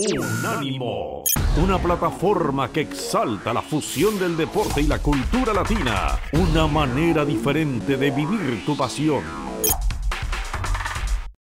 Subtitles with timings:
[0.00, 1.24] Unánimo,
[1.60, 7.96] una plataforma que exalta la fusión del deporte y la cultura latina, una manera diferente
[7.96, 9.24] de vivir tu pasión.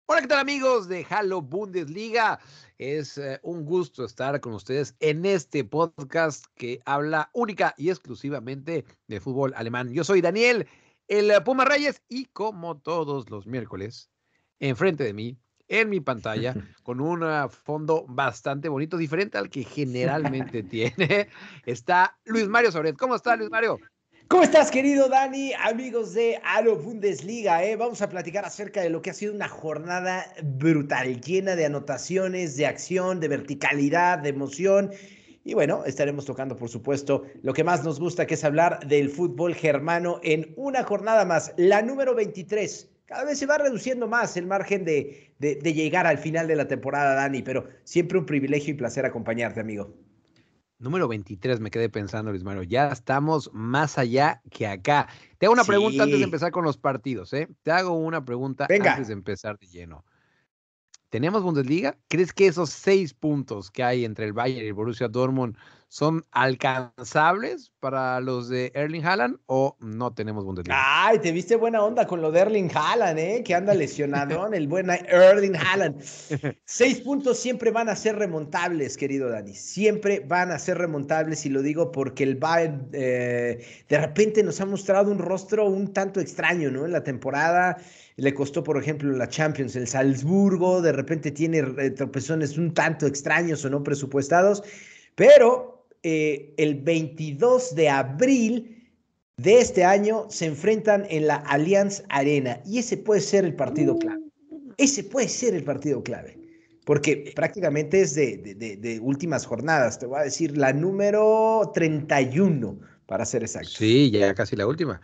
[0.05, 2.39] Hola, ¿qué tal amigos de Halo Bundesliga?
[2.77, 8.85] Es eh, un gusto estar con ustedes en este podcast que habla única y exclusivamente
[9.07, 9.91] de fútbol alemán.
[9.91, 10.69] Yo soy Daniel,
[11.09, 14.09] el Puma Reyes, y como todos los miércoles,
[14.61, 15.37] enfrente de mí
[15.67, 21.27] en mi pantalla con un fondo bastante bonito, diferente al que generalmente tiene.
[21.65, 22.97] Está Luis Mario Sobret.
[22.97, 23.79] ¿Cómo está Luis Mario?
[24.29, 25.53] ¿Cómo estás, querido Dani?
[25.53, 27.77] Amigos de Alo Bundesliga, ¿eh?
[27.77, 32.57] vamos a platicar acerca de lo que ha sido una jornada brutal, llena de anotaciones,
[32.57, 34.91] de acción, de verticalidad, de emoción.
[35.45, 39.09] Y bueno, estaremos tocando, por supuesto, lo que más nos gusta, que es hablar del
[39.09, 44.35] fútbol germano en una jornada más, la número 23 cada vez se va reduciendo más
[44.37, 48.77] el margen de, llegar al final de la temporada, Dani, pero siempre un privilegio y
[48.77, 49.95] placer acompañarte, amigo.
[50.77, 52.61] Número 23, me quedé pensando, Luis Mario.
[52.63, 55.07] Ya estamos más allá que acá.
[55.39, 57.47] Te hago una pregunta antes de empezar con los partidos, ¿eh?
[57.63, 60.05] Te hago una pregunta antes de empezar de lleno.
[61.09, 61.97] ¿Tenemos Bundesliga?
[62.09, 65.55] ¿Crees que esos seis puntos que hay entre el Bayern y el Borussia Dortmund
[65.87, 70.75] son alcanzables para los de Erling Haaland o no tenemos Bundesliga?
[70.77, 73.41] Ay, te viste buena onda con lo de Erling Haaland, ¿eh?
[73.45, 76.01] Que anda lesionado, el buen Erling Haaland.
[76.65, 79.53] Seis puntos siempre van a ser remontables, querido Dani.
[79.53, 84.59] Siempre van a ser remontables y lo digo porque el Bayern eh, de repente nos
[84.59, 86.85] ha mostrado un rostro un tanto extraño, ¿no?
[86.85, 87.77] En la temporada
[88.17, 93.05] le costó, por ejemplo, la Champions, el Salzburgo, de repente tiene eh, tropezones un tanto
[93.05, 94.63] extraños o no presupuestados,
[95.15, 98.89] pero eh, el 22 de abril
[99.37, 103.97] de este año se enfrentan en la Allianz Arena y ese puede ser el partido
[103.99, 104.23] clave.
[104.77, 106.39] Ese puede ser el partido clave,
[106.85, 113.25] porque prácticamente es de, de últimas jornadas, te voy a decir la número 31 para
[113.25, 113.69] ser exacto.
[113.69, 115.01] Sí, ya casi la última.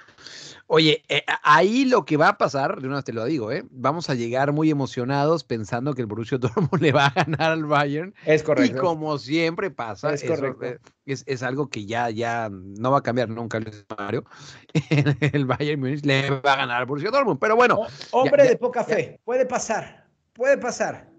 [0.68, 3.66] Oye, eh, ahí lo que va a pasar, de una vez te lo digo, ¿eh?
[3.70, 7.66] vamos a llegar muy emocionados pensando que el Borussia Dortmund le va a ganar al
[7.66, 8.14] Bayern.
[8.26, 8.77] Es correcto.
[8.77, 13.30] Y como siempre pasa, es, eh, es, algo que ya, ya no va a cambiar
[13.30, 13.60] nunca,
[13.98, 14.23] Mario.
[15.33, 17.39] el Bayern Múnich le va a ganar al Borussia Dortmund.
[17.39, 17.80] Pero bueno.
[18.11, 21.13] hombre de poca fe, puede pasar, puede pasar.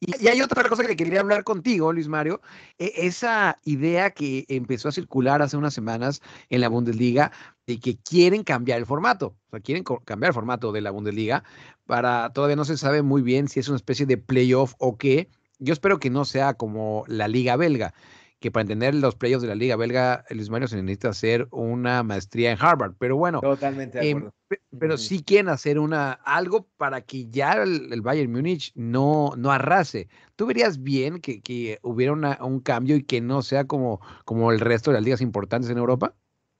[0.00, 2.40] Y, hay otra cosa que quería hablar contigo, Luis Mario.
[2.78, 7.32] E, esa idea que empezó a circular hace unas semanas en la Bundesliga
[7.66, 9.36] de que quieren cambiar el formato.
[9.48, 11.44] O sea, quieren cambiar el formato de la Bundesliga
[11.86, 15.28] para, todavía no se sabe muy bien si es una especie de playoff o qué.
[15.58, 17.92] Yo espero que no sea como la liga belga,
[18.40, 22.02] que para entender los playoffs de la Liga Belga, Luis Mario se necesita hacer una
[22.02, 22.94] maestría en Harvard.
[22.98, 24.34] Pero bueno, totalmente de em, acuerdo.
[24.78, 30.08] pero sí quieren hacer una algo para que ya el, Bayern Múnich no, no arrase.
[30.36, 34.90] ¿Tú verías bien que, hubiera un cambio y que no sea como, como el resto
[34.90, 36.14] de las ligas importantes en Europa?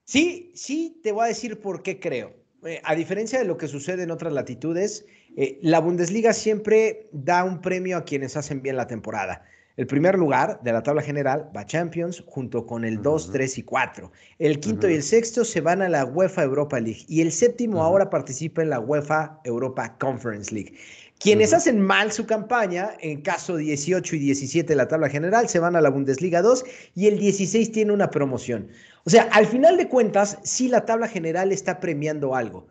[0.05, 2.35] Sí, sí, te voy a decir por qué creo.
[2.63, 5.05] Eh, a diferencia de lo que sucede en otras latitudes,
[5.35, 9.45] eh, la Bundesliga siempre da un premio a quienes hacen bien la temporada.
[9.77, 13.63] El primer lugar de la tabla general va Champions junto con el 2, 3 y
[13.63, 14.11] 4.
[14.39, 17.81] El quinto y el sexto se van a la UEFA Europa League y el séptimo
[17.81, 20.73] ahora participa en la UEFA Europa Conference League.
[21.19, 25.59] Quienes hacen mal su campaña, en caso 18 y 17 de la tabla general, se
[25.59, 26.65] van a la Bundesliga 2
[26.95, 28.69] y el 16 tiene una promoción.
[29.03, 32.67] O sea, al final de cuentas, sí la tabla general está premiando algo,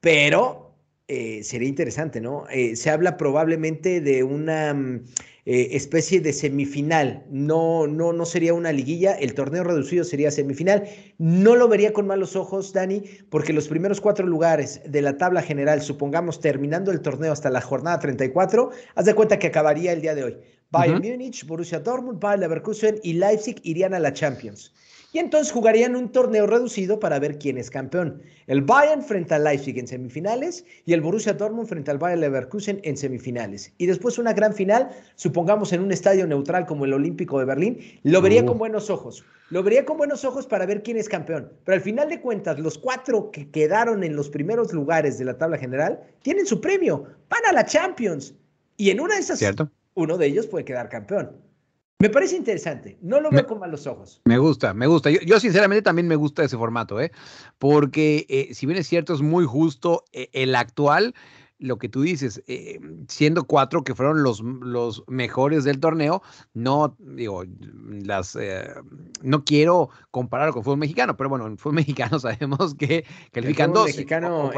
[0.00, 0.67] pero
[1.10, 2.44] eh, sería interesante, ¿no?
[2.50, 5.04] Eh, se habla probablemente de una mm,
[5.46, 7.24] eh, especie de semifinal.
[7.30, 10.86] No, no, no sería una liguilla, el torneo reducido sería semifinal.
[11.16, 15.40] No lo vería con malos ojos, Dani, porque los primeros cuatro lugares de la tabla
[15.40, 20.02] general, supongamos terminando el torneo hasta la jornada 34, haz de cuenta que acabaría el
[20.02, 20.36] día de hoy.
[20.70, 24.74] Bayern Múnich, Borussia Dortmund, Bayern Leverkusen y Leipzig irían a la Champions
[25.12, 28.20] y entonces jugarían un torneo reducido para ver quién es campeón.
[28.46, 32.80] El Bayern frente al Leipzig en semifinales y el Borussia Dortmund frente al Bayern Leverkusen
[32.82, 33.72] en semifinales.
[33.78, 37.78] Y después una gran final, supongamos en un estadio neutral como el Olímpico de Berlín,
[38.02, 39.24] lo vería con buenos ojos.
[39.50, 41.50] Lo vería con buenos ojos para ver quién es campeón.
[41.64, 45.38] Pero al final de cuentas, los cuatro que quedaron en los primeros lugares de la
[45.38, 48.34] tabla general tienen su premio, van a la Champions.
[48.76, 49.42] Y en una de esas,
[49.94, 51.47] uno de ellos puede quedar campeón.
[52.00, 54.20] Me parece interesante, no lo veo con malos ojos.
[54.24, 55.10] Me gusta, me gusta.
[55.10, 57.10] Yo, sinceramente también me gusta ese formato, ¿eh?
[57.58, 61.16] porque eh, si bien es cierto, es muy justo eh, el actual,
[61.58, 62.78] lo que tú dices, eh,
[63.08, 66.22] siendo cuatro que fueron los, los mejores del torneo,
[66.54, 67.44] no digo,
[68.04, 68.68] las eh,
[69.22, 73.86] no quiero comparar con fútbol mexicano, pero bueno, en fútbol mexicano sabemos que califican dos.
[73.86, 74.50] Mexicano,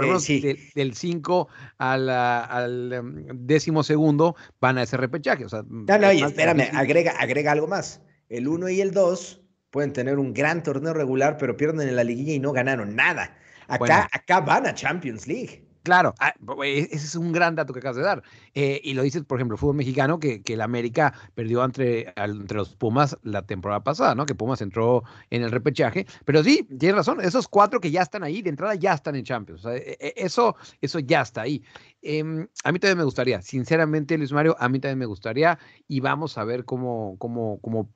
[0.75, 1.49] del 5
[1.79, 5.45] al, al em, décimo segundo van a ese repechaje.
[5.45, 8.03] O sea, no, no, y espérame, agrega, agrega algo más.
[8.29, 12.05] El 1 y el 2 pueden tener un gran torneo regular, pero pierden en la
[12.05, 13.37] liguilla y no ganaron nada.
[13.69, 15.70] Acá, acá van a Champions League.
[15.83, 16.35] Claro, ah,
[16.65, 18.23] e, ese es un gran dato que acabas de dar.
[18.55, 22.13] Eh, y lo dices, por ejemplo, el fútbol mexicano, que, que el América perdió entre,
[22.17, 24.27] entre los Pumas la temporada pasada, ¿no?
[24.27, 26.07] Que Pumas entró en el repechaje.
[26.27, 29.25] Pero sí, tienes razón, esos cuatro que ya están ahí, de entrada ya están en
[29.25, 29.65] Champions.
[29.65, 31.63] E, e, eso, eso ya está ahí.
[32.03, 35.59] Em, a mí también me gustaría, sinceramente, Luis Mario, a mí también me gustaría.
[35.89, 37.91] Y vamos a ver cómo, cómo, cómo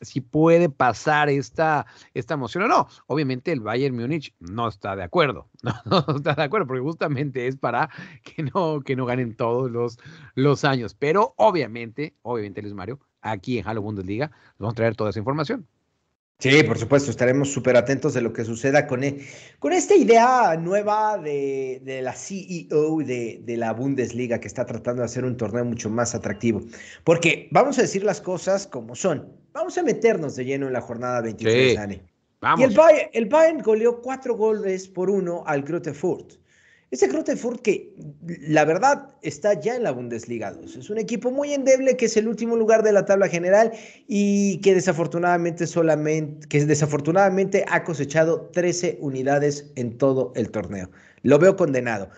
[0.00, 2.88] si puede pasar esta, esta emoción o no.
[3.06, 7.56] Obviamente el Bayern Múnich no está de acuerdo, no, está de acuerdo, porque justamente es
[7.56, 7.90] para
[8.22, 9.98] que no, que no ganen todos los,
[10.34, 10.94] los años.
[10.94, 15.66] Pero obviamente, obviamente Luis Mario, aquí en Halo Bundesliga, vamos a traer toda esa información.
[16.40, 19.26] Sí, por supuesto, estaremos súper atentos de lo que suceda con, e,
[19.58, 25.02] con esta idea nueva de, de la CEO de, de, la Bundesliga que está tratando
[25.02, 26.62] de hacer un torneo mucho más atractivo.
[27.02, 29.32] Porque vamos a decir las cosas como son.
[29.52, 32.02] Vamos a meternos de lleno en la jornada 23, sí.
[32.40, 32.60] Vamos.
[32.60, 36.34] Y el Bayern, el Bayern goleó cuatro goles por uno al Grotefurt.
[36.90, 37.94] Ese Grotefurt que
[38.40, 40.76] la verdad está ya en la Bundesliga 2.
[40.76, 43.72] Es un equipo muy endeble que es el último lugar de la tabla general
[44.06, 50.90] y que desafortunadamente solamente que desafortunadamente ha cosechado 13 unidades en todo el torneo.
[51.22, 52.08] Lo veo condenado.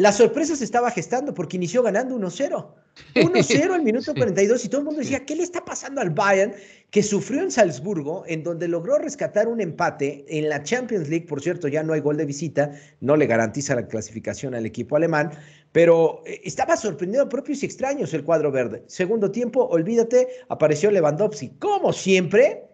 [0.00, 2.68] La sorpresa se estaba gestando porque inició ganando 1-0.
[3.16, 6.54] 1-0 al minuto 42 y todo el mundo decía, ¿qué le está pasando al Bayern?
[6.90, 11.26] Que sufrió en Salzburgo, en donde logró rescatar un empate en la Champions League.
[11.26, 14.96] Por cierto, ya no hay gol de visita, no le garantiza la clasificación al equipo
[14.96, 15.32] alemán,
[15.70, 18.82] pero eh, estaba sorprendido a propios y extraños el cuadro verde.
[18.86, 22.70] Segundo tiempo, olvídate, apareció Lewandowski, como siempre,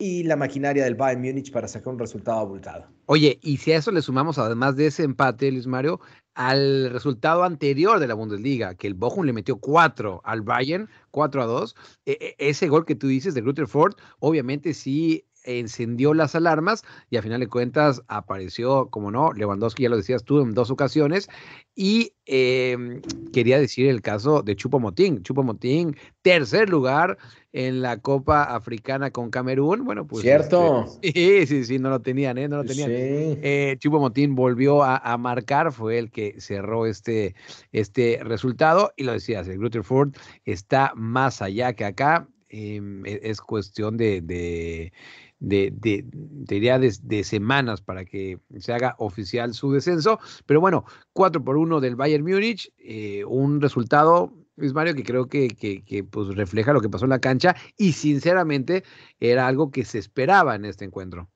[0.00, 2.86] y la maquinaria del Bayern Múnich para sacar un resultado abultado.
[3.04, 6.00] Oye, y si a eso le sumamos, además de ese empate, Luis Mario,
[6.34, 11.42] al resultado anterior de la Bundesliga, que el Bochum le metió 4 al Bayern, 4
[11.42, 16.34] a 2, e, e, ese gol que tú dices de Rutherford, obviamente sí encendió las
[16.34, 20.52] alarmas y a final de cuentas apareció, como no, Lewandowski, ya lo decías tú, en
[20.52, 21.28] dos ocasiones.
[21.74, 23.00] Y em,
[23.32, 25.22] quería decir el caso de Chupo Motín.
[25.22, 27.16] Chupo Motín, tercer lugar
[27.52, 29.84] en la Copa Africana con Camerún.
[29.84, 30.22] Bueno, pues.
[30.22, 30.86] Cierto.
[31.02, 32.48] sí, sí, sí, no lo tenían, ¿eh?
[32.48, 32.90] No lo tenían.
[32.92, 37.34] Eh, Chupo Motín volvió a, marcar, fue el que cerró este,
[37.72, 38.92] este resultado.
[38.96, 40.14] Y lo decías, el Grutterford
[40.44, 42.28] está más allá que acá.
[42.52, 44.92] Em, e, es, cuestión de de,
[45.40, 45.72] de,
[46.12, 50.20] diría de, semanas para que se haga oficial su descenso.
[50.46, 55.26] Pero bueno, 4 por 1 del Bayern Múnich, eh, un resultado, Luis Mario, que creo
[55.26, 58.84] que, que, que, pues refleja lo que pasó en la cancha y sinceramente
[59.18, 61.28] era algo que se esperaba en este encuentro.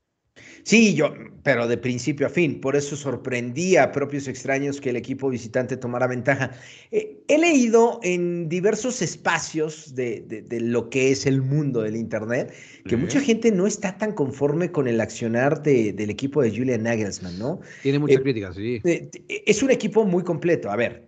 [0.62, 1.12] Sí, yo,
[1.43, 2.61] pero de principio a fin.
[2.61, 6.53] Por eso sorprendía a propios extraños que el equipo visitante tomara ventaja.
[6.91, 12.53] Eh, he leído en diversos espacios de, lo que es el mundo del Internet
[12.87, 17.39] que mucha gente no está tan conforme con el accionar del equipo de Julian Nagelsmann,
[17.39, 17.61] ¿no?
[17.83, 18.81] Tiene muchas eh, críticas, sí.
[18.85, 19.11] Eh,
[19.47, 20.71] es un equipo muy completo.
[20.71, 21.07] A ver,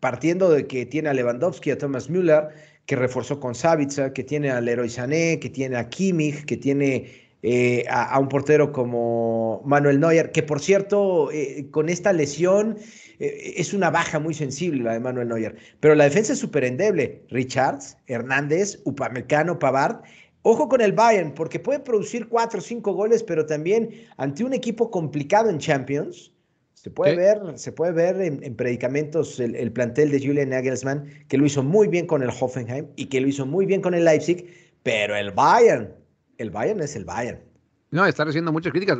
[0.00, 2.48] partiendo de que tiene a Lewandowski, a Thomas Müller,
[2.86, 7.29] que reforzó con Savitzer, que tiene a Leroy Sané, que tiene a Kimmich, que tiene
[7.42, 12.76] eh, a, un portero como Manuel Neuer, que por cierto, eh, con esta lesión
[13.18, 16.64] eh, es una baja muy sensible la de Manuel Neuer, pero la defensa es súper
[16.64, 17.22] endeble.
[17.30, 20.02] Richards, Hernández, Upamecano, Pavard.
[20.42, 24.52] Ojo con el Bayern, porque puede producir cuatro o cinco goles, pero también ante un
[24.52, 26.32] equipo complicado en Champions.
[26.74, 31.36] Se puede ver, se puede ver en, predicamentos el, el, plantel de Julian Nagelsmann, que
[31.36, 34.06] lo hizo muy bien con el Hoffenheim y que lo hizo muy bien con el
[34.06, 34.46] Leipzig,
[34.82, 35.99] pero el Bayern
[36.40, 37.50] el Bayern es el Bayern.
[37.92, 38.98] No, está recibiendo muchas críticas,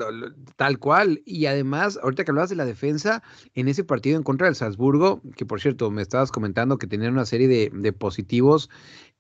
[0.57, 1.23] tal cual.
[1.25, 3.23] Y además, ahorita que hablabas de la defensa,
[3.55, 7.13] en ese partido en contra del Salzburgo, que por cierto, me estabas comentando que tenían
[7.13, 8.69] una serie de, positivos.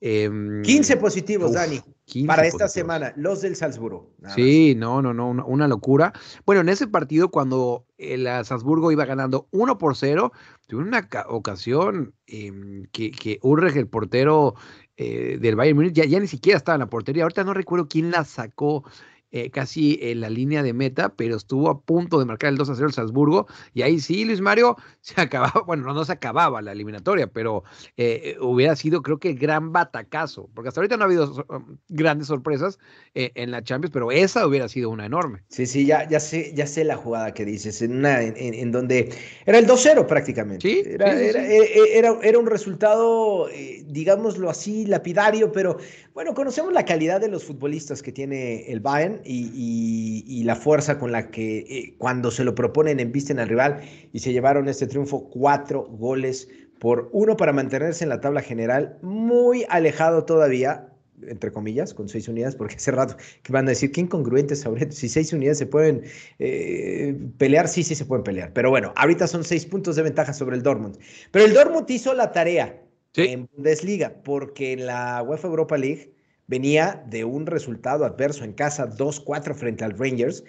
[0.01, 1.81] 15 em, positivos, Dani,
[2.27, 4.11] para esta semana, los del Salzburgo.
[4.35, 6.15] Sí, no, no, no, una, locura.
[6.47, 10.33] Bueno, en ese partido, cuando el Salzburgo iba ganando 1 por 0,
[10.67, 13.39] tuve una ocasión em, que, que
[13.77, 14.55] el portero,
[15.03, 17.23] eh, del Bayern Munich ya, ni siquiera estaba en la portería.
[17.23, 18.85] Ahorita no recuerdo quién la sacó
[19.33, 22.71] eh, casi en la línea de meta, pero estuvo a punto de marcar el 2
[22.71, 23.47] a 0 el Salzburgo.
[23.75, 27.63] Y ahí sí, Luis Mario, se acababa, bueno, no, no se acababa la eliminatoria, pero
[27.97, 32.27] eh, hubiera sido, creo que, gran batacazo, porque hasta ahorita no ha habido um, grandes
[32.27, 32.81] sorpresas
[33.15, 35.43] eh, en la Champions, pero esa hubiera sido una enorme.
[35.49, 39.13] Sí, sí, ya, ya, sé, ya sé la jugada que dices, en, una, en, donde
[39.47, 40.69] era el 2-0 prácticamente.
[40.69, 41.73] Sí, era, sí, sí, era, sí.
[41.93, 43.49] era, era, un resultado,
[43.87, 45.79] digámoslo así, lapidario, pero
[46.15, 50.57] bueno, conocemos la calidad de los futbolistas que tiene el Bayern y, y, y la
[50.57, 53.81] fuerza con la que eh, cuando se lo proponen embisten al rival
[54.13, 56.49] y se llevaron este triunfo cuatro goles
[56.79, 60.89] por uno para mantenerse en la tabla general, muy alejado todavía,
[61.23, 64.93] entre comillas, con seis unidades, porque hace rato que van a decir que incongruentes ahorita,
[64.93, 66.03] si seis unidades se pueden
[66.39, 70.33] eh, pelear, sí, sí se pueden pelear, pero bueno, ahorita son seis puntos de ventaja
[70.33, 70.99] sobre el Dortmund,
[71.31, 73.23] pero el Dortmund hizo la tarea Sí.
[73.23, 76.15] en Bundesliga, porque en la UEFA Europa League
[76.51, 80.43] venía de un resultado adverso en casa 2-4 frente al Rangers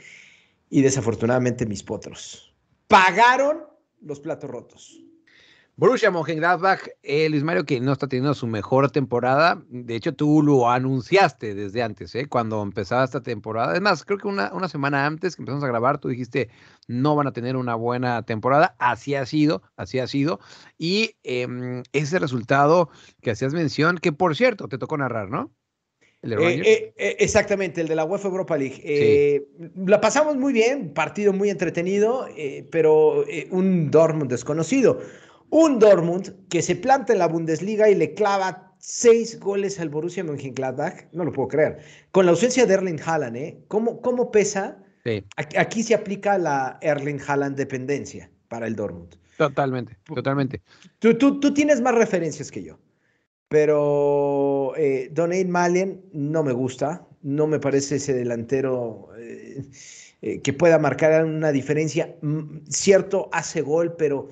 [0.69, 2.53] y desafortunadamente mis potros
[2.87, 3.63] pagaron
[4.01, 5.01] los platos rotos.
[5.77, 9.63] Borussia Mönchengladbach, eh, Luis Mario, que no está teniendo su mejor temporada.
[9.69, 12.27] De hecho, tú lo anunciaste desde antes, ¿eh?
[12.27, 13.73] cuando empezaba esta temporada.
[13.73, 16.49] Es más, creo que una, una semana antes que empezamos a grabar, tú dijiste
[16.87, 18.75] no van a tener una buena temporada.
[18.77, 20.39] Así ha sido, así ha sido.
[20.77, 21.47] Y eh,
[21.93, 22.89] ese resultado
[23.21, 25.51] que hacías mención, que por cierto, te tocó narrar, ¿no?
[26.21, 29.45] El eh, eh, exactamente, el de la UEFA Europa League.
[29.57, 29.71] Sí.
[29.87, 32.27] La pasamos muy bien, partido muy entretenido,
[32.69, 34.99] pero un Dortmund desconocido.
[35.49, 40.23] Un Dortmund que se planta en la Bundesliga y le clava seis goles al Borussia
[40.23, 41.79] Mönchengladbach, no lo puedo creer.
[42.11, 43.57] Con la ausencia de Erling Haaland, ¿eh?
[43.67, 44.77] ¿Cómo, cómo pesa?
[45.03, 45.23] Sí.
[45.37, 49.15] Aquí, aquí, se aplica la Erling Haaland dependencia para el Dortmund.
[49.37, 50.61] Totalmente, totalmente.
[50.99, 52.77] Tú, tú, tú tienes más referencias que yo,
[53.51, 59.61] pero eh, Donate Malen no me gusta, no me parece ese delantero eh,
[60.21, 62.15] eh, que pueda marcar una diferencia.
[62.69, 64.29] Cierto, hace gol, pero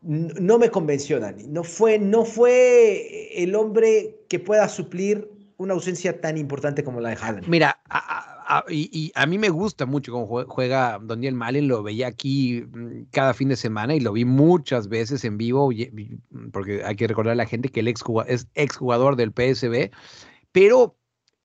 [0.00, 1.44] no me convenció, Dani.
[1.46, 7.10] No fue, no fue el hombre que pueda suplir una ausencia tan importante como la
[7.10, 7.48] de Haaland.
[7.48, 8.37] Mira, a,
[8.68, 13.34] y, a mí me gusta mucho cómo juega Daniel Malen, lo veía aquí mm, cada
[13.34, 15.70] fin de semana y lo vi muchas veces en vivo,
[16.52, 19.90] porque hay que recordar a la gente que él ex, es exjugador del PSB,
[20.52, 20.96] pero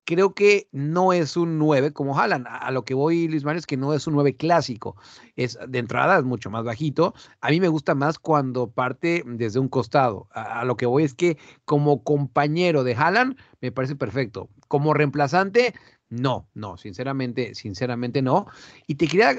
[0.05, 2.48] creo que no es un 9 como Haaland.
[2.50, 4.95] A lo que voy, Luis Mario, es que no es un 9 clásico.
[5.36, 7.13] Es, de entrada es mucho más bajito.
[7.41, 10.27] A mí me gusta más cuando parte desde un costado.
[10.31, 14.50] A, a lo que voy es que como compañero de Haaland me parece perfecto.
[14.67, 15.74] Como reemplazante,
[16.13, 18.46] no, no, sinceramente, sinceramente no.
[18.86, 19.36] Y te quería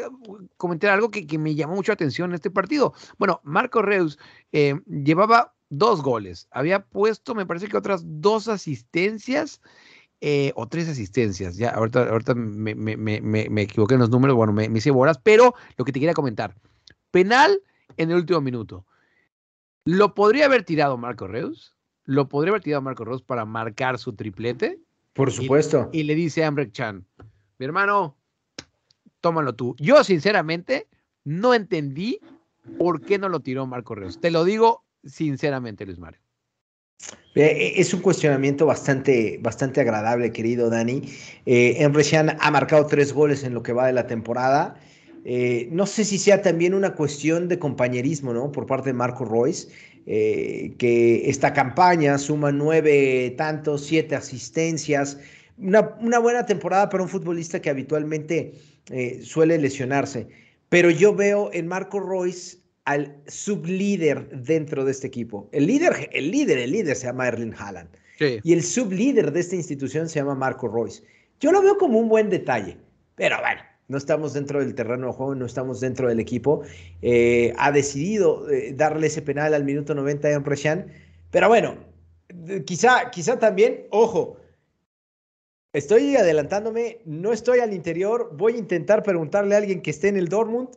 [0.56, 2.94] comentar algo que, que me llamó mucho la atención en este partido.
[3.16, 4.18] Bueno, Marco Reus
[4.50, 6.48] eh, llevaba dos goles.
[6.50, 9.60] Había puesto, me parece que otras dos asistencias
[10.20, 11.56] eh, o tres asistencias.
[11.56, 15.18] Ya, ahorita, ahorita me, me, me, me, equivoqué en los números, bueno, me, hice bolas,
[15.18, 16.56] pero lo que te quería comentar,
[17.12, 17.60] penal
[17.96, 18.84] en el último minuto.
[19.84, 21.76] ¿Lo podría haber tirado Marco Reus?
[22.04, 24.80] ¿Lo podría haber tirado Marco Reus para marcar su triplete?
[25.14, 25.88] Por supuesto.
[25.92, 27.06] Y, y le dice a Ambrek Chan,
[27.58, 28.16] mi hermano,
[29.20, 29.74] tómalo tú.
[29.78, 30.86] Yo, sinceramente,
[31.24, 32.20] no entendí
[32.78, 34.20] por qué no lo tiró Marco Reus.
[34.20, 36.20] Te lo digo sinceramente, Luis Mario.
[37.34, 41.02] Es un cuestionamiento bastante, bastante agradable, querido Dani.
[41.46, 44.80] Eh, Emre Can ha marcado tres goles en lo que va de la temporada.
[45.24, 48.52] Eh, no sé si sea también una cuestión de compañerismo, ¿no?
[48.52, 49.68] Por parte de Marco Royce,
[50.06, 55.18] eh, que esta campaña suma nueve tantos, siete asistencias.
[55.56, 58.54] Una, una, buena temporada para un futbolista que habitualmente
[58.90, 60.28] eh, suele lesionarse.
[60.68, 65.48] Pero yo veo en Marco Royce al sublíder dentro de este equipo.
[65.52, 67.88] El líder, el líder, el líder se llama Erling Haaland.
[68.18, 68.40] Sí.
[68.42, 71.02] Y el sublíder de esta institución se llama Marco Royce.
[71.40, 72.76] Yo lo veo como un buen detalle.
[73.16, 76.62] Pero bueno, no estamos dentro del terreno de juego, no estamos dentro del equipo.
[77.02, 80.86] Eh, ha decidido eh, darle ese penal al minuto 90 a Emre Can.
[81.30, 81.76] Pero bueno,
[82.64, 84.38] quizá, quizá también, ojo,
[85.72, 90.16] estoy adelantándome, no estoy al interior, voy a intentar preguntarle a alguien que esté en
[90.16, 90.68] el Dortmund,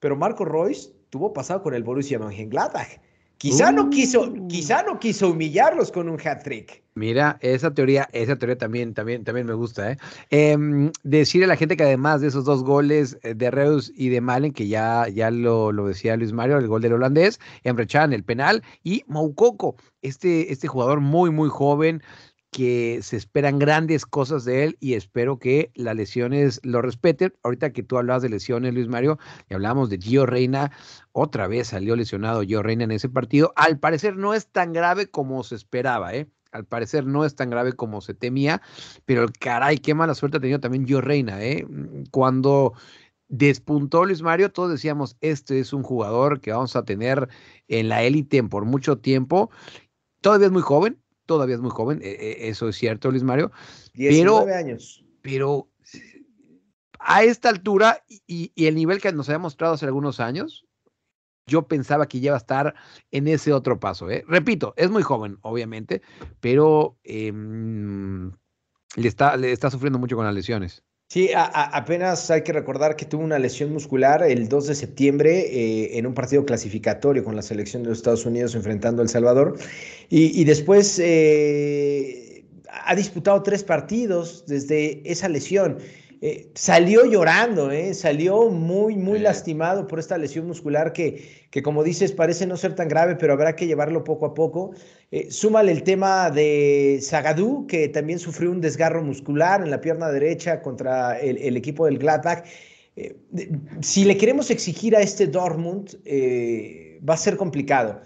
[0.00, 3.00] pero Marco Royce tuvo pasado con el Borussia Mönchengladbach.
[3.38, 6.82] Quizá, no quiso, quizá no quiso humillarlos con un hat-trick.
[6.98, 9.92] Mira, esa teoría, esa teoría también, también, también me gusta.
[9.92, 9.98] ¿eh?
[10.30, 14.20] Eh, decirle a la gente que además de esos dos goles de Reus y de
[14.20, 18.12] Malen, que ya, ya lo, lo decía Luis Mario, el gol del holandés, Emre Can,
[18.12, 22.02] el penal, y Moukoko, este, este jugador muy, muy joven,
[22.50, 27.34] que se esperan grandes cosas de él y espero que las lesiones lo respeten.
[27.42, 30.72] Ahorita que tú hablabas de lesiones, Luis Mario, y hablamos de Gio Reina,
[31.12, 33.52] otra vez salió lesionado Gio Reina en ese partido.
[33.56, 36.28] Al parecer no es tan grave como se esperaba, ¿eh?
[36.52, 38.62] Al parecer no es tan grave como se temía,
[39.04, 41.66] pero caray, qué mala suerte ha tenido también Gio Reina, ¿eh?
[42.10, 42.74] Cuando
[43.28, 47.28] despuntó Luis Mario, todos decíamos, este es un jugador que vamos a tener
[47.68, 49.50] en la élite por mucho tiempo.
[50.20, 53.52] Todavía es muy joven, todavía es muy joven, e, e, eso es cierto, Luis Mario.
[53.94, 55.04] 19 pero, años.
[55.20, 55.68] Pero
[56.98, 60.66] a esta altura y, el nivel que nos había mostrado hace algunos años,
[61.48, 62.74] yo pensaba que ya iba a estar
[63.10, 64.08] en ese otro paso.
[64.10, 64.24] ¿eh?
[64.28, 66.02] Repito, es muy joven, obviamente,
[66.40, 68.30] pero em,
[68.94, 70.84] le, está, le está sufriendo mucho con las lesiones.
[71.10, 75.98] Sí, apenas hay que recordar que tuvo una lesión muscular el 2 de septiembre eh,
[75.98, 79.56] en un partido clasificatorio con la selección de los Estados Unidos enfrentando a El Salvador.
[80.10, 82.44] Y, después eh,
[82.84, 85.78] ha disputado tres partidos desde esa lesión.
[86.20, 91.84] Eh, salió llorando, eh, salió muy, muy lastimado por esta lesión muscular que, que, como
[91.84, 94.72] dices, parece no ser tan grave, pero habrá que llevarlo poco a poco.
[95.12, 100.10] Eh, súmale el tema de Zagadou, que también sufrió un desgarro muscular en la pierna
[100.10, 102.44] derecha contra el, el equipo del Gladbach.
[103.80, 105.96] si le queremos exigir a este Dortmund,
[107.08, 108.00] va a ser complicado.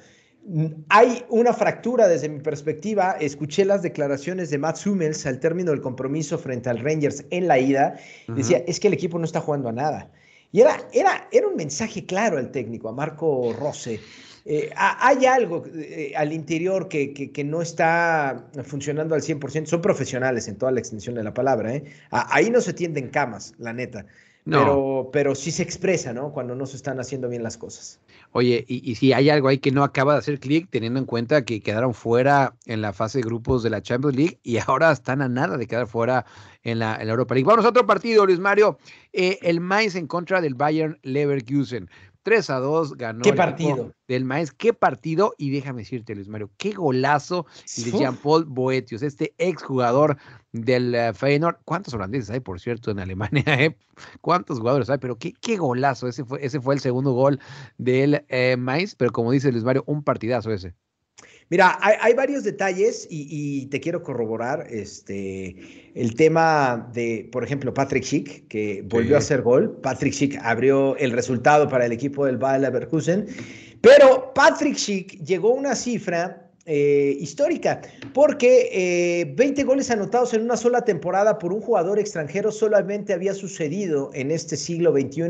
[0.89, 3.17] Hay una fractura desde mi perspectiva.
[3.21, 7.59] Escuché las declaraciones de Matt Hummels al término del compromiso frente al Rangers en la
[7.59, 7.97] ida.
[8.29, 10.11] Decía, es que el equipo no está jugando a nada.
[10.51, 14.01] Y era, era, era un mensaje claro al técnico, a Marco Rose.
[14.45, 19.67] Eh, hay algo eh, al interior que, que, no está funcionando al 100%.
[19.67, 21.75] Son profesionales en toda la extensión de la palabra.
[21.75, 21.85] ¿eh?
[22.11, 24.05] ahí no se tienden camas, la neta.
[24.45, 26.33] Pero, pero sí se expresa, ¿no?
[26.33, 28.01] Cuando no se están haciendo bien las cosas.
[28.33, 31.45] Oye, y, si hay algo ahí que no acaba de hacer clic, teniendo en cuenta
[31.45, 35.23] que quedaron fuera en la fase de grupos de la Champions League y ahora están
[35.23, 36.25] a nada de quedar fuera
[36.65, 37.47] en la, Europa League.
[37.47, 38.79] Vamos a otro partido, Luis Mario.
[39.13, 41.89] Eh, el Mainz en contra del Bayern Leverkusen.
[42.23, 43.23] 3 a 2 ganó.
[43.23, 43.93] ¿Qué partido?
[44.09, 44.52] Del Mainz.
[44.52, 45.35] ¿Qué partido?
[45.38, 50.17] Y déjame decirte, Luis Mario, qué golazo de Jean-Paul Boetius, este exjugador
[50.52, 51.57] del uh, Feyenoord.
[51.64, 53.43] ¿Cuántos holandeses hay, por cierto, en Alemania?
[53.62, 53.76] Eh?
[54.21, 54.99] ¿Cuántos jugadores hay?
[54.99, 56.09] Pero qué, qué golazo.
[56.09, 57.38] Ese fue, ese fue el segundo gol
[57.76, 58.95] del eh, Mainz.
[58.95, 60.75] Pero como dice Luis Mario, un partidazo ese.
[61.53, 68.05] Mira, hay, varios detalles y, te quiero corroborar este, el tema de, por ejemplo, Patrick
[68.05, 69.79] Schick, que volvió a hacer gol.
[69.83, 73.27] Patrick Schick abrió el resultado para el equipo del Bayer Leverkusen.
[73.83, 77.81] Pero Patrick Schick llegó a una cifra eh, histórica,
[78.14, 83.35] porque 20 eh, goles anotados en una sola temporada por un jugador extranjero solamente había
[83.35, 85.23] sucedido en este siglo XXI,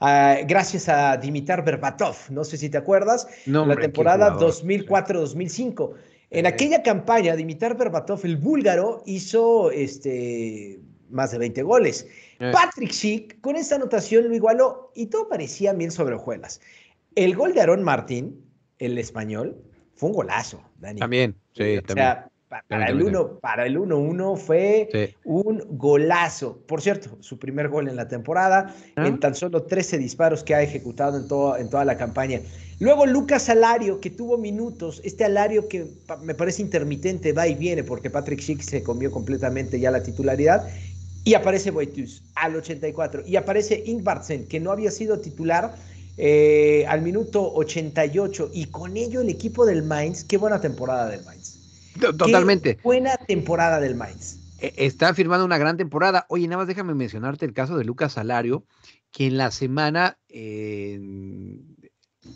[0.00, 2.14] ah, gracias a Dimitar Berbatov.
[2.30, 5.94] No sé si te acuerdas, la temporada 2004-2005.
[6.30, 10.78] En aquella campaña, Dimitar Berbatov, el búlgaro, hizo este,
[11.10, 12.06] más de 20 goles.
[12.38, 12.50] Eh.
[12.52, 16.60] Patrick Schick, con esta anotación, lo igualó y todo parecía bien sobre hojuelas.
[17.14, 18.44] El gol de Aaron Martín,
[18.78, 19.56] el español,
[19.98, 21.00] fue un golazo, Dani.
[21.00, 26.62] También, sí, o Sea, para, el uno, para el 1-1 fue un golazo.
[26.66, 29.06] Por cierto, su primer gol en la temporada, ah.
[29.06, 32.40] en tan solo 13 disparos que ha ejecutado en, todo, en toda la campaña.
[32.78, 35.88] Luego Lucas Alario, que tuvo minutos, este Alario que
[36.22, 40.66] me parece intermitente, va y viene, porque Patrick Schick se comió completamente ya la titularidad.
[41.24, 43.24] Y aparece Boitus al 84.
[43.26, 45.74] Y aparece Ingvartsen, que no había sido titular
[46.18, 51.24] eh, al minuto 88 y con ello el equipo del Mainz, qué buena temporada del
[51.24, 51.58] Mainz.
[51.98, 52.78] Totalmente.
[52.82, 54.36] buena temporada del Mainz.
[54.60, 56.26] E, está firmando una gran temporada.
[56.28, 58.64] Oye, nada más déjame mencionarte el caso de Lucas Salario,
[59.12, 60.18] que en la semana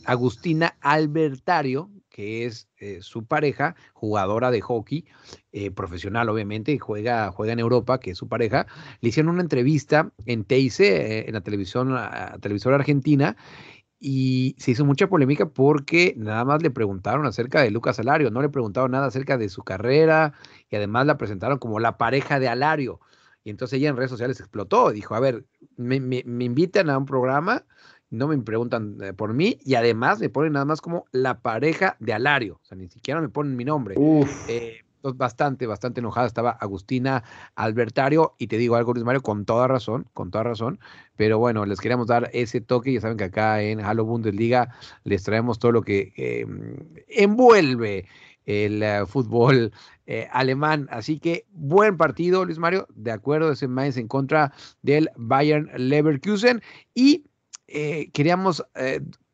[0.04, 5.06] Agustina Albertario, que es eh, su pareja, jugadora de hockey,
[5.52, 8.66] eh, profesional obviamente, juega, juega en Europa, que es su pareja,
[9.00, 13.36] le hicieron una entrevista en Teise, en la televisión, la televisora argentina,
[14.04, 18.42] y se hizo mucha polémica porque nada más le preguntaron acerca de Lucas Alario, no
[18.42, 20.32] le preguntaron nada acerca de su carrera
[20.68, 23.00] y además la presentaron como la pareja de Alario.
[23.44, 25.44] Y entonces ella en redes sociales explotó, dijo, a ver,
[25.76, 25.94] me,
[26.44, 27.64] invitan a un programa,
[28.10, 31.96] no me preguntan eh, por mí y además me ponen nada más como la pareja
[32.00, 33.94] de Alario, o sea, ni siquiera me ponen mi nombre.
[34.48, 39.68] Eh, bastante, bastante enojada estaba Agustina Albertario y te digo algo, Luis Mario, con toda
[39.68, 40.78] razón, con toda razón,
[41.16, 44.70] pero bueno, les queríamos dar ese toque, ya saben que acá en Halo Bundesliga
[45.04, 46.76] les traemos todo lo que em,
[47.08, 48.06] envuelve
[48.44, 49.72] el eh, fútbol
[50.06, 50.88] eh, alemán.
[50.90, 56.62] Así que buen partido, Luis Mario, de acuerdo, ese Mainz en contra del Bayern Leverkusen
[56.94, 57.24] y
[57.68, 58.64] eh, queríamos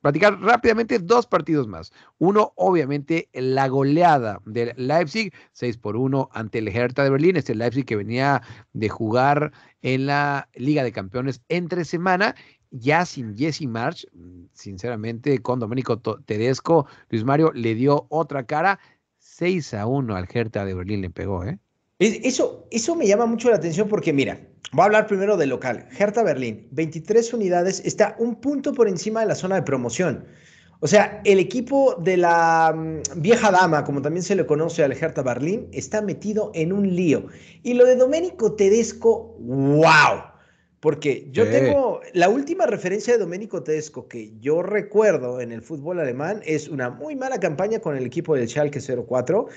[0.01, 1.93] platicar rápidamente dos partidos más.
[2.19, 7.37] Uno, obviamente, la goleada del Leipzig, 6 por 1 ante el Hertha de Berlín.
[7.37, 12.35] Este Leipzig que venía de jugar en la Liga de Campeones entre semana,
[12.71, 14.07] ya sin Jesse March,
[14.53, 18.79] sinceramente, con Domenico Tedesco, Luis Mario le dio otra cara.
[19.19, 21.59] 6 a 1 al Hertha de Berlín le pegó, ¿eh?
[22.01, 24.41] Eso, eso me llama mucho la atención porque, mira,
[24.73, 25.87] voy a hablar primero del local.
[25.99, 30.25] Hertha Berlín, 23 unidades, está un punto por encima de la zona de promoción.
[30.81, 34.93] O sea, el equipo de la mm, vieja dama, como también se le conoce al
[34.93, 37.27] Hertha Berlín, está metido en un lío.
[37.63, 40.23] Y lo de Domenico Tedesco, wow.
[40.81, 45.99] Porque yo tengo la última referencia de Domenico Tedesco que yo recuerdo en el fútbol
[45.99, 49.49] alemán es una muy mala campaña con el equipo del Schalke 04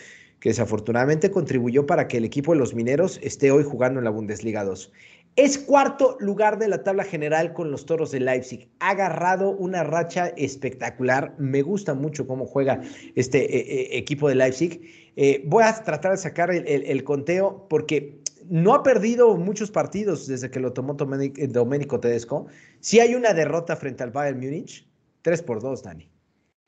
[0.42, 4.10] que desafortunadamente contribuyó para que el equipo de los mineros esté hoy jugando en la
[4.10, 4.92] Bundesliga 2.
[5.38, 8.68] Es cuarto lugar de la tabla general con los toros de Leipzig.
[8.80, 11.36] Ha agarrado una racha espectacular.
[11.38, 12.82] Me gusta mucho cómo juega
[13.16, 14.82] este eh, eh, equipo de Leipzig.
[15.16, 20.50] Eh, voy a tratar de sacar el, conteo porque no ha perdido muchos partidos desde
[20.50, 22.48] que lo tomó Domenico Tedesco.
[22.80, 24.86] Sí hay una derrota frente al Bayern Múnich.
[25.22, 26.11] 3 por 2, Dani.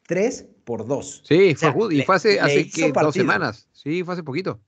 [0.08, 1.24] 3 por 2.
[1.26, 2.40] Sí, fue, y fue hace,
[2.94, 3.68] dos semanas.
[3.74, 4.60] Sí, fue hace poquito.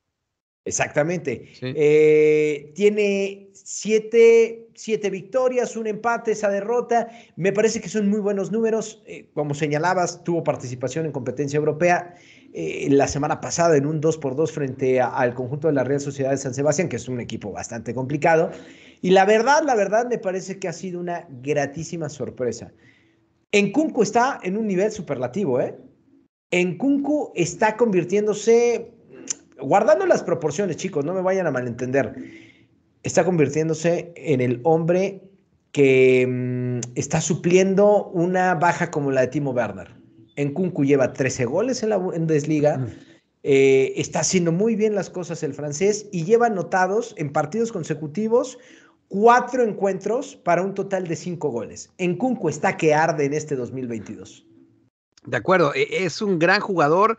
[0.65, 1.51] Exactamente.
[1.61, 7.07] Eh, tiene siete, victorias, un empate, esa derrota.
[7.35, 9.03] Me parece que son muy buenos números.
[9.05, 12.15] Eh, como señalabas, tuvo participación en competencia europea
[12.51, 15.99] eh, la semana pasada en un 2 por 2 frente al conjunto de la Real
[15.99, 18.49] Sociedad de San Sebastián, que es un equipo bastante complicado.
[19.01, 22.71] Y la verdad, la verdad, me parece que ha sido una gratísima sorpresa.
[23.55, 25.77] En Kunku está en un nivel superlativo, ¿eh?
[26.51, 28.91] En Kunku está convirtiéndose,
[29.57, 32.15] guardando las proporciones, chicos, no me vayan a malentender,
[33.03, 35.21] está convirtiéndose en el hombre
[35.71, 39.87] que mm, está supliendo una baja como la de Timo Werner.
[40.35, 42.79] En Kunku lleva 13 goles en la Bundesliga.
[42.79, 42.87] Mm.
[43.43, 48.57] Eh, está haciendo muy bien las cosas el francés y lleva anotados en partidos consecutivos
[49.07, 51.89] cuatro encuentros para un total de cinco goles.
[51.97, 54.45] En Kunku está que arde en este 2022.
[55.25, 57.17] De acuerdo, e, es un gran jugador.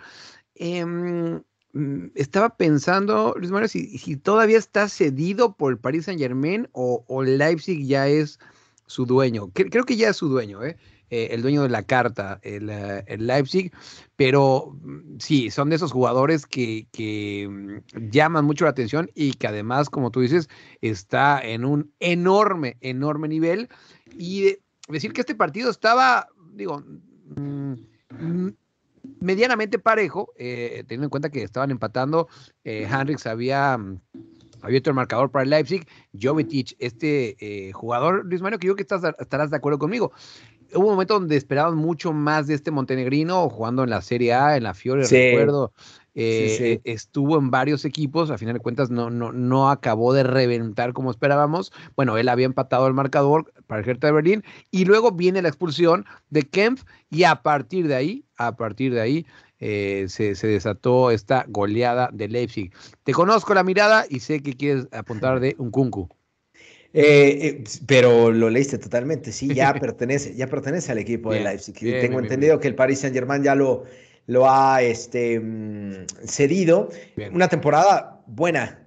[0.55, 6.69] Em, mm, estaba pensando, Luis Mario, si, todavía está cedido por el Paris Saint Germain
[6.73, 8.39] o, Leipzig ya es
[8.87, 9.51] su dueño.
[9.53, 10.77] Creo que ya es su dueño, ¿eh?
[11.09, 13.71] Eh, el dueño de la carta, el, eh, Leipzig,
[14.17, 19.47] pero mm, sí, son de esos jugadores que, mm, llaman mucho la atención y que
[19.47, 20.49] además, como tú dices,
[20.81, 23.69] está en un enorme, enorme nivel.
[24.19, 24.57] Y
[24.89, 26.83] decir que este partido estaba, digo,
[27.37, 27.75] mm,
[29.21, 32.27] medianamente parejo, eh, teniendo en cuenta que estaban empatando,
[32.65, 32.89] eh,
[33.27, 33.79] había
[34.63, 35.87] abierto el marcador para el Leipzig,
[36.21, 40.13] Jovetic, este jugador, Luis Mario, que yo que estás, estarás de acuerdo conmigo,
[40.75, 44.57] hubo un momento donde esperaban mucho más de este montenegrino jugando en la Serie A,
[44.57, 45.73] en la Fiore, recuerdo.
[46.19, 50.95] Eh, estuvo en varios equipos, a final de cuentas no, no, no acabó de reventar
[50.95, 51.73] como esperábamos.
[51.95, 55.49] Bueno, él había empatado el marcador para el Hertha de Berlín y luego viene la
[55.49, 59.27] expulsión de Kempf y a partir de ahí, a partir de ahí
[59.59, 62.73] eh, se, se, desató esta goleada de Leipzig.
[63.05, 66.09] Te conozco la mirada y sé que quieres apuntar de un kunku.
[66.99, 71.75] Eh, eh, pero lo leíste totalmente, sí, ya pertenece, ya pertenece al equipo de Leipzig.
[71.75, 73.85] Tengo entendido que el Paris Saint Germain ya lo,
[74.27, 76.89] lo ha este, mm, cedido.
[77.33, 78.86] Una temporada buena.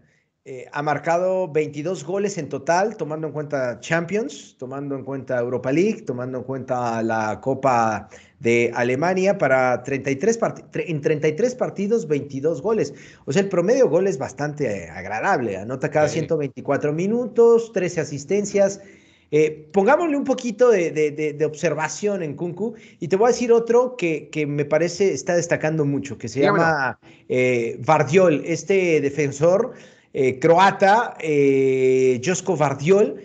[0.52, 5.72] Eh, ha marcado 22 goles en total, tomando en cuenta Champions, tomando en cuenta Europa
[5.72, 8.10] League, tomando en cuenta la Copa
[8.40, 10.40] de Alemania para 33
[10.88, 12.96] en 33 partidos, 22 goles.
[13.26, 15.56] O sea, el promedio de gol es bastante agradable.
[15.56, 18.82] Anota cada 124 minutos, 13 asistencias.
[19.30, 24.30] Eh, pongámosle un poquito de, observación en Kunku y te voy a decir otro que,
[24.30, 29.74] que me parece está destacando mucho, que se llama eh, Vardiol, este defensor
[30.14, 33.22] eh, croata, eh, Josko Vardiol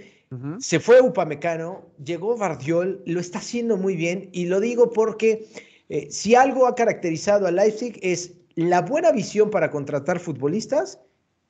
[0.58, 5.46] se fue Upamecano, llegó Bardiol, lo está haciendo muy bien y lo digo porque
[5.88, 11.00] eh, si algo ha caracterizado a Leipzig es la buena visión para contratar futbolistas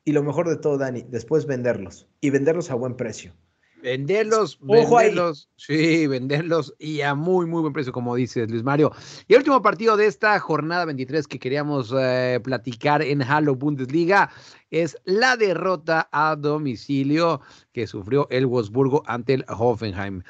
[0.03, 3.33] y lo mejor de todo, Dani, después venderlos y venderlos a buen precio.
[3.81, 8.91] Venderlos, venderlos, sí, venderlos y a muy, muy buen precio, como dice Luis Mario.
[9.27, 14.31] Y el último partido de esta jornada 23 que queríamos eh, platicar en Halo Bundesliga
[14.71, 17.41] es la derrota a domicilio
[17.73, 20.23] que sufrió el Wolfsburgo ante el Hoffenheim.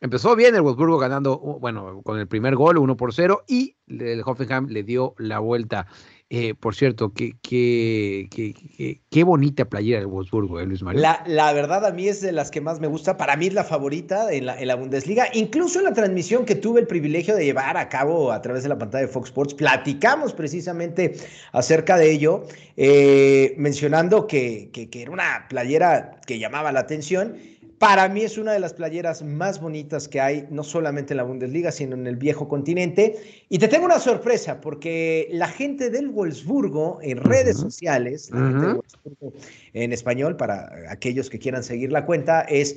[0.00, 4.22] Empezó bien el Wolfsburgo ganando, bueno, con el primer gol, 1 por 0, y el
[4.24, 5.88] Hoffenheim le dio la vuelta.
[6.30, 11.00] Eh, por cierto, qué, qué, qué, qué, bonita playera del Wolfsburgo, ¿eh, Luis Mario.
[11.00, 13.16] La, la, verdad, a mí es de las que más me gusta.
[13.16, 15.28] Para mí es la favorita en la, en la, Bundesliga.
[15.32, 18.68] Incluso en la transmisión que tuve el privilegio de llevar a cabo a través de
[18.68, 21.14] la pantalla de Fox Sports, platicamos precisamente
[21.52, 22.44] acerca de ello,
[22.76, 27.38] eh, mencionando que, que, era una playera que llamaba la atención
[27.78, 31.22] Para mí es una de las playeras más bonitas que hay, no solamente en la
[31.22, 33.14] Bundesliga, sino en el viejo continente.
[33.48, 38.66] Y te tengo una sorpresa, porque la gente del Wolfsburgo en redes sociales, la gente
[38.66, 39.32] del Wolfsburgo
[39.74, 42.76] en español, para aquellos que quieran seguir la cuenta, es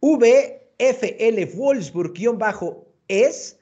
[0.00, 3.55] VFL Wolfsburg-es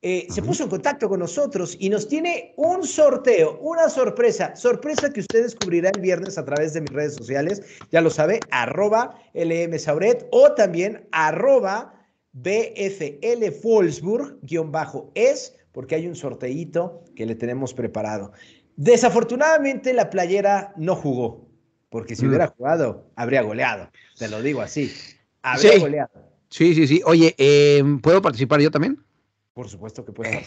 [0.00, 5.10] eh, se puso en contacto con nosotros y nos tiene un sorteo, una sorpresa, sorpresa
[5.12, 9.20] que usted descubrirá el viernes a través de mis redes sociales, ya lo sabe, arroba
[9.34, 11.94] lmsauret o también arroba
[12.32, 13.42] bfl
[15.14, 18.32] es porque hay un sorteito que le tenemos preparado.
[18.76, 21.48] Desafortunadamente la playera no jugó,
[21.90, 22.28] porque si mm.
[22.28, 24.92] hubiera jugado, habría goleado, te lo digo así,
[25.42, 26.28] habría goleado.
[26.50, 27.02] Sí, sí, sí.
[27.04, 29.07] Oye, em, ¿puedo participar yo también?
[29.58, 30.40] Por supuesto que puede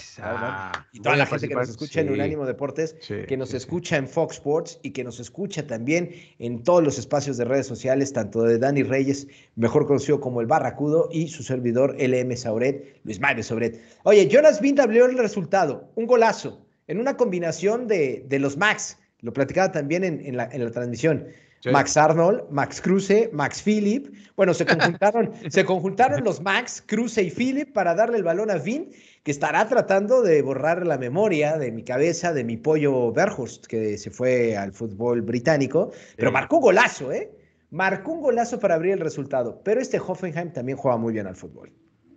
[0.93, 2.95] Y toda la gente que nos escucha en Unánimo Deportes,
[3.27, 7.35] que nos escucha en Fox Sports y que nos escucha también en todos los espacios
[7.35, 11.93] de redes sociales, tanto de Dani Reyes, mejor conocido como el Barracudo, y su servidor
[11.99, 13.81] LM Sauret, Luis Mario Sauret.
[14.03, 18.97] Oye, Jonas Vinta abrió el resultado, un golazo, en una combinación de, de los Max.
[19.19, 21.27] Lo platicaba también en, la, en la transmisión.
[21.69, 24.13] Max Arnold, Max Cruce, Max Philip.
[24.35, 28.55] Bueno, se conjuntaron, se conjuntaron los Max, Cruce y Philip para darle el balón a
[28.55, 28.91] Vin,
[29.23, 33.97] que estará tratando de borrar la memoria de mi cabeza, de mi pollo Berhurst, que
[33.97, 35.91] se fue al fútbol británico.
[36.15, 37.31] Pero marcó un golazo, ¿eh?
[37.69, 39.61] Marcó un golazo para abrir el resultado.
[39.63, 41.71] Pero este Hoffenheim también juega muy bien al fútbol.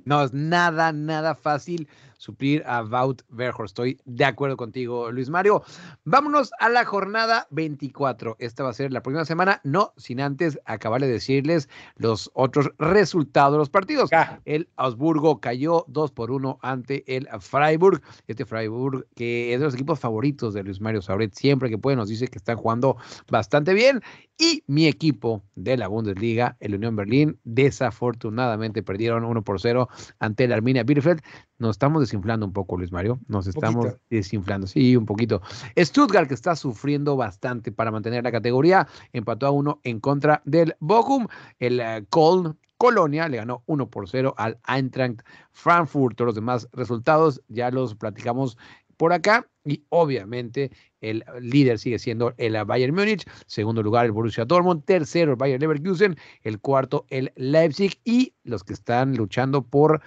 [0.04, 3.66] No es nada, nada fácil suplir a Wout Verhor.
[3.66, 5.62] Estoy de acuerdo contigo, Luis Mario.
[6.04, 8.36] Vámonos a la jornada 24.
[8.38, 12.70] Esta va a ser la próxima semana, no sin antes acabar de decirles los otros
[12.78, 14.10] resultados de los partidos.
[14.44, 18.02] El Augsburgo cayó 2 por 1 ante el Freiburg.
[18.26, 21.96] Este Freiburg, que es de los equipos favoritos de Luis Mario Sauret, siempre que puede
[21.96, 22.96] nos dice que están jugando
[23.30, 24.02] bastante bien.
[24.36, 30.44] Y mi equipo de la Bundesliga, el Unión Berlín, desafortunadamente perdieron 1 por 0 ante
[30.44, 31.20] el Arminia Bielefeld.
[31.64, 33.18] Nos estamos desinflando un poco, Luis Mario.
[33.26, 35.40] Nos estamos desinflando, sí, un poquito.
[35.78, 40.76] Stuttgart, que está sufriendo bastante para mantener la categoría, empató a uno en contra del
[40.80, 41.26] Bochum.
[41.58, 45.22] El uh, Colonia le ganó 1 por 0 al Eintracht
[45.52, 46.18] Frankfurt.
[46.18, 48.58] Todos los demás resultados ya los platicamos
[48.98, 49.48] por acá.
[49.64, 55.30] Y obviamente el líder sigue siendo el Bayern Múnich, segundo lugar el Borussia Dortmund, tercero
[55.30, 60.02] el Bayern Leverkusen, el cuarto el Leipzig y los que están luchando por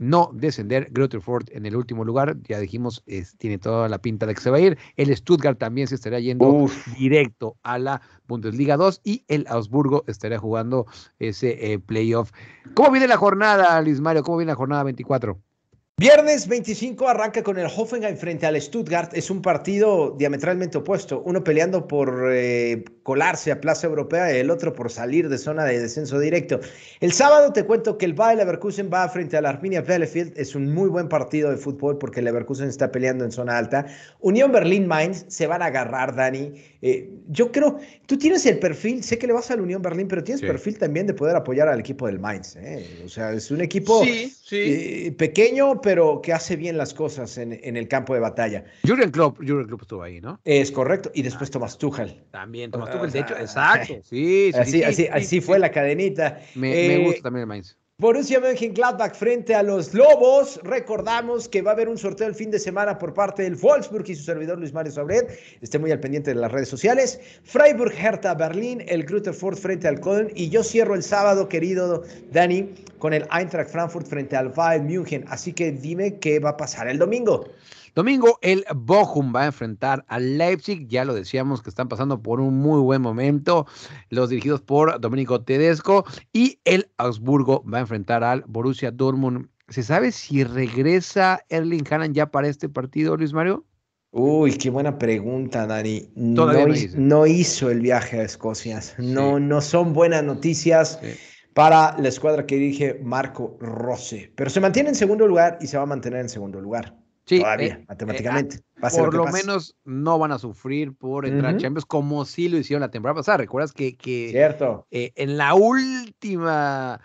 [0.00, 0.88] no descender.
[0.90, 3.04] Grotterford en el último lugar, ya dijimos,
[3.38, 4.78] tiene toda la pinta de que se va a ir.
[4.96, 6.66] El Stuttgart también se estará yendo
[6.98, 10.86] directo a la Bundesliga 2 y el Augsburgo estará jugando
[11.18, 12.32] ese eh, playoff.
[12.74, 14.22] ¿Cómo viene la jornada, Luis Mario?
[14.22, 15.38] ¿Cómo viene la jornada 24?
[16.00, 19.12] Viernes 25 arranca con el Hoffenheim frente al Stuttgart.
[19.14, 21.22] Es un partido diametralmente opuesto.
[21.26, 25.66] Uno peleando por eh, colarse a Plaza Europea y el otro por salir de zona
[25.66, 26.58] de descenso directo.
[27.00, 30.32] El sábado te cuento que el Bayer Leverkusen va frente al Arminia Bielefeld.
[30.38, 33.84] Es un muy buen partido de fútbol porque el Leverkusen está peleando en zona alta.
[34.20, 36.54] Unión Berlín-Mainz se van a agarrar, Dani.
[36.80, 40.08] Eh, yo creo, tú tienes el perfil, sé que le vas a la Unión Berlín,
[40.08, 42.56] pero tienes perfil también de poder apoyar al equipo del Mainz.
[42.56, 43.02] ¿eh?
[43.04, 44.02] O sea, es un equipo
[45.18, 48.62] pequeño, pero pero que hace bien las cosas en, el campo de batalla.
[48.84, 50.40] Jürgen Klopp, Jürgen Klopp estuvo ahí, ¿no?
[50.44, 51.10] Es correcto.
[51.14, 52.22] Y después Thomas Tuchel.
[52.30, 53.94] También Thomas Tuchel, de hecho, exacto.
[54.04, 56.38] Sí, sí, así, así, fue la cadenita.
[56.54, 57.76] Me, eh, gusta también el Mainz.
[58.00, 60.58] Borussia Mönchengladbach frente a los Lobos.
[60.64, 64.08] Recordamos que va a haber un sorteo el fin de semana por parte del Wolfsburg
[64.08, 65.38] y su servidor Luis Mario Sabret.
[65.60, 67.20] Esté muy al pendiente de las redes sociales.
[67.44, 70.30] Freiburg, Hertha, Berlín, el Grutterford frente al Köln.
[70.34, 75.26] Y yo cierro el sábado, querido Dani, con el Eintracht Frankfurt frente al Bayern München.
[75.28, 77.50] Así que dime qué va a pasar el domingo.
[77.94, 80.86] Domingo, el Bochum va a enfrentar al Leipzig.
[80.88, 83.66] Ya lo decíamos que están pasando por un muy buen momento.
[84.08, 86.04] Los dirigidos por Domenico Tedesco.
[86.32, 89.48] Y el Augsburgo va a enfrentar al Borussia Dortmund.
[89.68, 93.64] ¿Se sabe si regresa Erling Haaland ya para este partido, Luis Mario?
[94.12, 96.10] Uy, qué buena pregunta, Dani.
[96.16, 96.48] No,
[96.96, 98.80] no, hizo el viaje a Escocia.
[98.98, 100.98] No, no son buenas noticias.
[101.54, 104.32] para la escuadra que dirige Marco Rossi.
[104.34, 106.99] Pero se mantiene en segundo lugar y se va a mantener en segundo lugar.
[107.26, 108.56] Sí, todavía, eh, matemáticamente.
[108.56, 112.56] Eh, por lo, menos no van a sufrir por entrar a Champions como sí lo
[112.58, 113.38] hicieron la temporada pasada.
[113.38, 114.86] ¿Recuerdas que, que Cierto.
[114.90, 117.00] Eh, en la última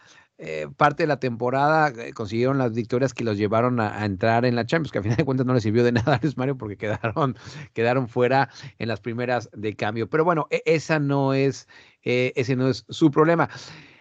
[0.76, 4.92] parte de la temporada consiguieron las victorias que los llevaron a, entrar en la Champions,
[4.92, 7.38] que a final de cuentas no les sirvió de nada a Luis Mario porque quedaron,
[7.74, 10.10] quedaron fuera en las primeras de cambio.
[10.10, 11.68] Pero bueno, e, esa no es,
[12.02, 13.50] ese no es su problema.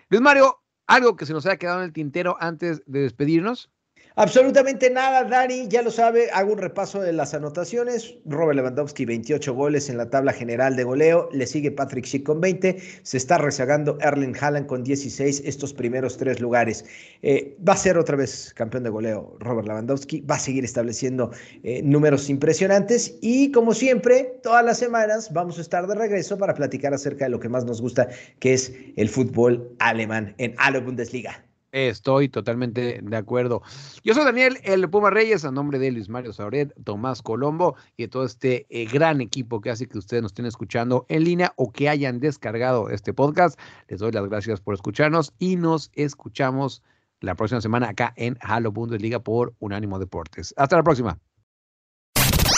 [0.09, 3.71] Luis Mario, algo que se nos haya quedado en el tintero antes de despedirnos.
[4.17, 8.15] Absolutamente nada, Dani, ya lo sabe, hago un repaso de las anotaciones.
[8.25, 12.41] Robert Lewandowski, 28 goles en la tabla general de goleo, le sigue Patrick Schick con
[12.41, 16.85] 20, se está rezagando Erling Haaland con 16, estos primeros tres lugares.
[17.23, 21.33] Eh, va a ser otra vez campeón de goleo Robert Lewandowski, va a seguir estableciendo
[21.65, 26.55] eh, números impresionantes y como siempre, todas las semanas vamos a estar de regreso para
[26.55, 30.83] platicar acerca de lo que más nos gusta, que es el fútbol alemán en Alo
[30.83, 31.44] Bundesliga.
[31.75, 33.61] Estoy totalmente de acuerdo.
[34.05, 38.05] Yo soy Daniel, el Puma Reyes, a nombre de Luis Mario Sauret, Tomás Colombo y
[38.05, 41.53] de todo este eh, gran equipo que hace que ustedes nos estén escuchando en línea
[41.57, 43.59] o que hayan descargado este podcast.
[43.89, 46.81] Les doy las gracias por escucharnos y nos escuchamos
[47.19, 50.55] la próxima semana acá en Halo Bundesliga por Unánimo Deportes.
[50.57, 51.19] Hasta la próxima.